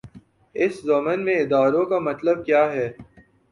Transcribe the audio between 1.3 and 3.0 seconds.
اداروں کا مطلب کیا ہے؟